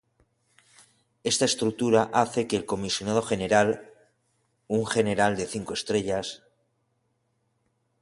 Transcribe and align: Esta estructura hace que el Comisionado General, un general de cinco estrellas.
Esta 1.31 1.45
estructura 1.51 2.01
hace 2.11 2.47
que 2.47 2.55
el 2.57 2.65
Comisionado 2.65 3.21
General, 3.21 3.71
un 4.77 4.87
general 4.87 5.37
de 5.37 5.45
cinco 5.45 5.73
estrellas. 5.75 6.41